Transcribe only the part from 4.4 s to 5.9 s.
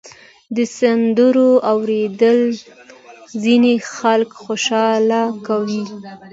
خوشحاله کوي.